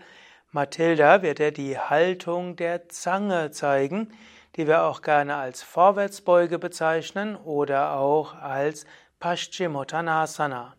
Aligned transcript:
Mathilda 0.52 1.24
wird 1.24 1.40
dir 1.40 1.52
die 1.52 1.80
Haltung 1.80 2.56
der 2.56 2.88
Zange 2.88 3.50
zeigen, 3.50 4.14
die 4.56 4.68
wir 4.68 4.84
auch 4.84 5.02
gerne 5.02 5.38
als 5.38 5.64
Vorwärtsbeuge 5.64 6.60
bezeichnen 6.60 7.36
oder 7.38 7.94
auch 7.94 8.36
als 8.36 8.86
Paschimottanasana. 9.20 10.76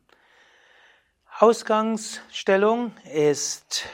Ausgangsstellung 1.39 2.93
ist 3.13 3.85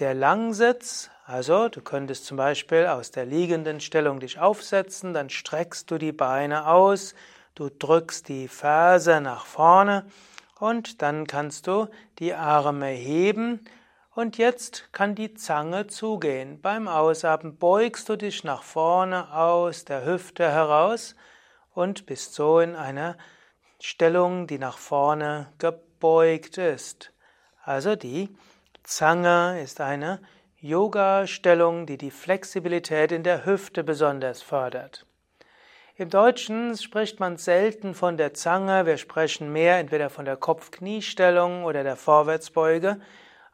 der 0.00 0.14
Langsitz. 0.14 1.10
Also 1.24 1.68
du 1.68 1.80
könntest 1.80 2.26
zum 2.26 2.36
Beispiel 2.36 2.86
aus 2.86 3.12
der 3.12 3.24
liegenden 3.24 3.78
Stellung 3.78 4.18
dich 4.18 4.40
aufsetzen, 4.40 5.14
dann 5.14 5.30
streckst 5.30 5.88
du 5.92 5.98
die 5.98 6.10
Beine 6.10 6.66
aus, 6.66 7.14
du 7.54 7.68
drückst 7.68 8.28
die 8.28 8.48
Ferse 8.48 9.20
nach 9.20 9.46
vorne 9.46 10.06
und 10.58 11.02
dann 11.02 11.28
kannst 11.28 11.68
du 11.68 11.86
die 12.18 12.34
Arme 12.34 12.88
heben 12.88 13.60
und 14.16 14.36
jetzt 14.36 14.88
kann 14.90 15.14
die 15.14 15.34
Zange 15.34 15.86
zugehen. 15.86 16.60
Beim 16.60 16.88
Ausatmen 16.88 17.58
beugst 17.58 18.08
du 18.08 18.16
dich 18.16 18.42
nach 18.42 18.64
vorne 18.64 19.32
aus 19.32 19.84
der 19.84 20.04
Hüfte 20.04 20.50
heraus 20.50 21.14
und 21.74 22.06
bist 22.06 22.34
so 22.34 22.58
in 22.58 22.74
einer 22.74 23.16
Stellung, 23.78 24.48
die 24.48 24.58
nach 24.58 24.78
vorne 24.78 25.46
gebeugt 25.58 25.91
gebeugt 26.02 26.58
ist. 26.58 27.12
Also 27.62 27.94
die 27.94 28.28
Zange 28.82 29.60
ist 29.62 29.80
eine 29.80 30.20
Yoga-Stellung, 30.58 31.86
die 31.86 31.96
die 31.96 32.10
Flexibilität 32.10 33.12
in 33.12 33.22
der 33.22 33.46
Hüfte 33.46 33.84
besonders 33.84 34.42
fördert. 34.42 35.06
Im 35.94 36.10
Deutschen 36.10 36.76
spricht 36.76 37.20
man 37.20 37.36
selten 37.36 37.94
von 37.94 38.16
der 38.16 38.34
Zange, 38.34 38.84
wir 38.84 38.96
sprechen 38.96 39.52
mehr 39.52 39.78
entweder 39.78 40.10
von 40.10 40.24
der 40.24 40.36
Kopf-Knie-Stellung 40.36 41.62
oder 41.62 41.84
der 41.84 41.94
Vorwärtsbeuge. 41.94 43.00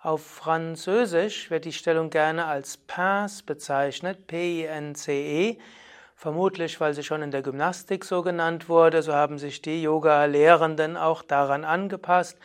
Auf 0.01 0.25
Französisch 0.25 1.51
wird 1.51 1.67
die 1.67 1.75
Stellung 1.75 2.09
gerne 2.09 2.47
als 2.47 2.79
Pince 2.79 3.43
bezeichnet, 3.45 4.27
P-I-N-C-E. 4.27 5.59
Vermutlich, 6.21 6.81
weil 6.81 6.95
sie 6.95 7.05
schon 7.05 7.23
in 7.23 7.31
der 7.31 7.43
Gymnastik 7.43 8.05
so 8.05 8.23
genannt 8.23 8.69
wurde, 8.69 9.05
so 9.05 9.15
haben 9.15 9.39
sich 9.39 9.63
die 9.63 9.85
Yoga-Lehrenden 9.85 10.97
auch 10.97 11.23
daran 11.23 11.65
angepasst. 11.65 12.37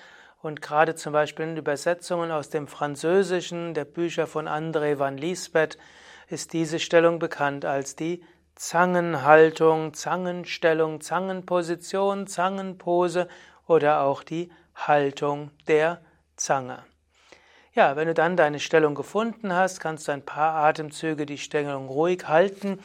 Und 0.43 0.61
gerade 0.61 0.93
zum 0.93 1.11
Beispiel 1.11 1.45
in 1.45 1.57
Übersetzungen 1.57 2.29
aus 2.29 2.51
dem 2.51 2.67
Französischen 2.67 3.73
der 3.73 3.85
Bücher 3.85 4.27
von 4.27 4.47
André 4.47 4.99
van 4.99 5.17
Liesbeth 5.17 5.79
ist 6.27 6.53
diese 6.53 6.77
Stellung 6.77 7.17
bekannt 7.17 7.65
als 7.65 7.95
die 7.95 8.23
Zangenhaltung, 8.53 9.95
Zangenstellung, 9.95 11.01
Zangenposition, 11.01 12.27
Zangenpose 12.27 13.27
oder 13.65 14.01
auch 14.01 14.21
die 14.21 14.51
Haltung 14.75 15.49
der 15.67 15.99
Zange. 16.35 16.83
Ja, 17.73 17.95
wenn 17.95 18.07
du 18.07 18.13
dann 18.13 18.37
deine 18.37 18.59
Stellung 18.59 18.93
gefunden 18.93 19.51
hast, 19.51 19.79
kannst 19.79 20.07
du 20.07 20.11
ein 20.11 20.23
paar 20.23 20.63
Atemzüge 20.63 21.25
die 21.25 21.39
Stellung 21.39 21.87
ruhig 21.87 22.27
halten. 22.27 22.77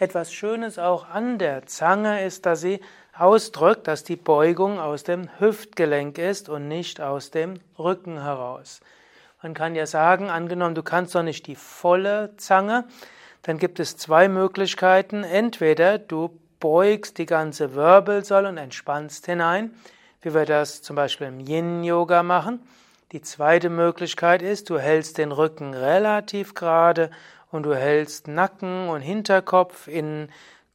Etwas 0.00 0.32
Schönes 0.32 0.78
auch 0.78 1.10
an 1.10 1.36
der 1.36 1.66
Zange 1.66 2.24
ist, 2.24 2.46
dass 2.46 2.62
sie 2.62 2.80
ausdrückt, 3.12 3.86
dass 3.86 4.02
die 4.02 4.16
Beugung 4.16 4.80
aus 4.80 5.02
dem 5.04 5.28
Hüftgelenk 5.38 6.16
ist 6.16 6.48
und 6.48 6.68
nicht 6.68 7.02
aus 7.02 7.30
dem 7.30 7.60
Rücken 7.78 8.22
heraus. 8.22 8.80
Man 9.42 9.52
kann 9.52 9.74
ja 9.74 9.84
sagen, 9.84 10.30
angenommen, 10.30 10.74
du 10.74 10.82
kannst 10.82 11.14
doch 11.14 11.22
nicht 11.22 11.46
die 11.46 11.54
volle 11.54 12.34
Zange, 12.38 12.84
dann 13.42 13.58
gibt 13.58 13.78
es 13.78 13.98
zwei 13.98 14.30
Möglichkeiten. 14.30 15.22
Entweder 15.22 15.98
du 15.98 16.30
beugst 16.60 17.18
die 17.18 17.26
ganze 17.26 17.74
Wirbelsäule 17.74 18.48
und 18.48 18.56
entspannst 18.56 19.26
hinein, 19.26 19.74
wie 20.22 20.32
wir 20.32 20.46
das 20.46 20.80
zum 20.80 20.96
Beispiel 20.96 21.26
im 21.26 21.40
Yin-Yoga 21.40 22.22
machen. 22.22 22.66
Die 23.12 23.20
zweite 23.20 23.68
Möglichkeit 23.68 24.40
ist, 24.40 24.70
du 24.70 24.78
hältst 24.78 25.18
den 25.18 25.32
Rücken 25.32 25.74
relativ 25.74 26.54
gerade 26.54 27.10
und 27.50 27.64
du 27.64 27.74
hältst 27.74 28.28
Nacken 28.28 28.88
und 28.88 29.00
Hinterkopf 29.00 29.88
in 29.88 30.28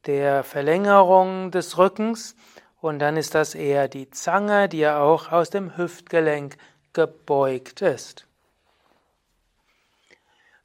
der 0.05 0.43
Verlängerung 0.43 1.51
des 1.51 1.77
Rückens 1.77 2.35
und 2.81 2.99
dann 2.99 3.15
ist 3.17 3.33
das 3.33 3.55
eher 3.55 3.87
die 3.87 4.11
Zange, 4.11 4.69
die 4.69 4.77
ja 4.79 5.01
auch 5.01 5.31
aus 5.31 5.49
dem 5.49 5.77
Hüftgelenk 5.77 6.57
gebeugt 6.93 7.81
ist. 7.81 8.27